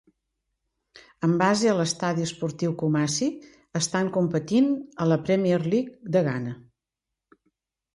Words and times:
Amb 1.27 1.37
base 1.43 1.69
a 1.73 1.75
l'estadi 1.81 2.25
esportiu 2.29 2.75
Kumasi, 2.81 3.29
estan 3.83 4.13
competint 4.19 4.75
a 5.07 5.11
la 5.15 5.23
Premier 5.29 5.65
League 5.71 6.15
de 6.17 6.29
Ghana. 6.33 6.61